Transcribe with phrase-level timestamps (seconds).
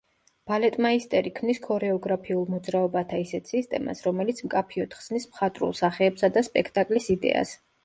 [0.51, 7.57] ბალეტმაისტერი ქმნის ქორეოგრაფიულ მოძრაობათა ისეთ სისტემას, რომელიც მკაფიოდ ხსნის მხატვრულ სახეებსა და სპექტაკლის იდეას.